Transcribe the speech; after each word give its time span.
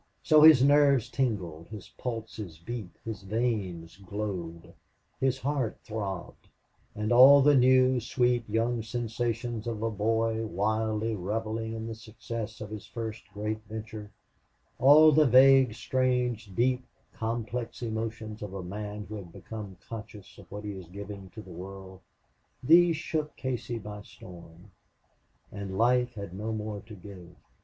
So 0.23 0.41
his 0.41 0.63
nerves 0.63 1.09
tingled, 1.11 1.67
his 1.67 1.89
pulses 1.89 2.57
beat, 2.57 2.89
his 3.05 3.21
veins 3.21 3.97
glowed, 3.97 4.73
his 5.19 5.37
heart 5.37 5.77
throbbed; 5.83 6.47
and 6.95 7.11
all 7.11 7.43
the 7.43 7.55
new, 7.55 7.99
sweet, 7.99 8.49
young 8.49 8.81
sensations 8.81 9.67
of 9.67 9.83
a 9.83 9.91
boy 9.91 10.43
wildly 10.47 11.13
reveling 11.15 11.73
in 11.73 11.85
the 11.85 11.93
success 11.93 12.61
of 12.61 12.71
his 12.71 12.87
first 12.87 13.25
great 13.31 13.61
venture, 13.69 14.09
all 14.79 15.11
the 15.11 15.27
vague, 15.27 15.75
strange, 15.75 16.55
deep, 16.55 16.83
complex 17.13 17.83
emotions 17.83 18.41
of 18.41 18.55
a 18.55 18.63
man 18.63 19.05
who 19.05 19.17
has 19.17 19.27
become 19.27 19.77
conscious 19.87 20.39
of 20.39 20.51
what 20.51 20.63
he 20.63 20.71
is 20.71 20.87
giving 20.87 21.29
to 21.29 21.43
the 21.43 21.51
world 21.51 21.99
these 22.63 22.97
shook 22.97 23.35
Casey 23.35 23.77
by 23.77 24.01
storm, 24.01 24.71
and 25.51 25.77
life 25.77 26.15
had 26.15 26.33
no 26.33 26.51
more 26.51 26.81
to 26.87 26.95
give. 26.95 27.35